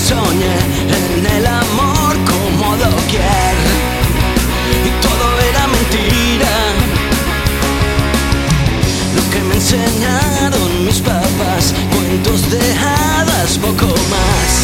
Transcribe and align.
soñé 0.00 0.56
en 0.98 1.26
el 1.36 1.46
amor 1.46 2.16
como 2.32 2.76
doquier 2.76 3.56
y 4.86 4.90
todo 5.04 5.26
era 5.50 5.66
mentira. 5.66 6.54
Lo 9.16 9.30
que 9.30 9.40
me 9.48 9.54
enseñaron 9.54 10.84
mis 10.86 11.00
papás, 11.00 11.74
cuentos 11.94 12.50
de 12.50 12.62
hadas, 12.78 13.58
poco 13.58 13.86
más. 13.86 14.59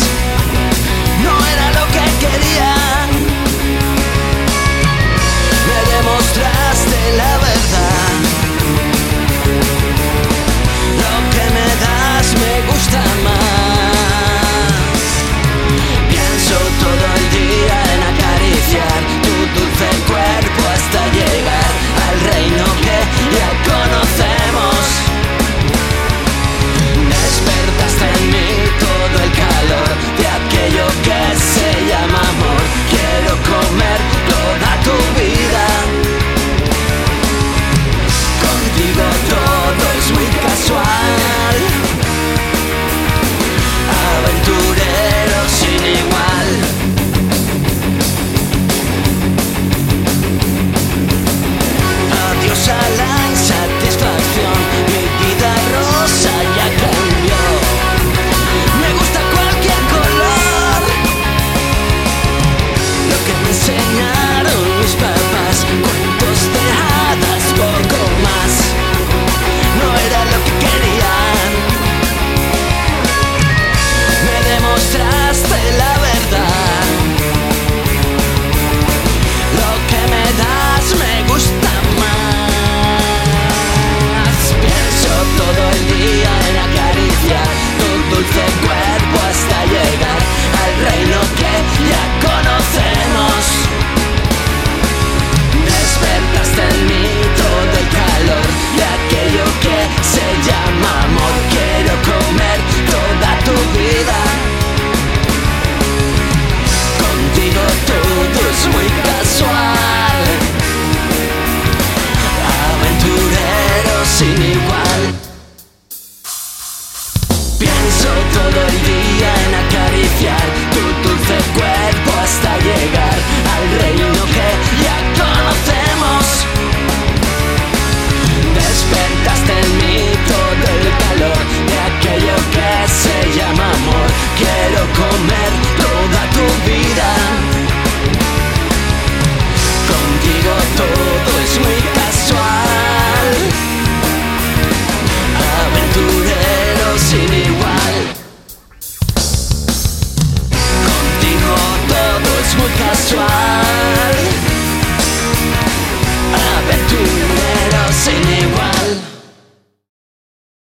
a 152.78 153.45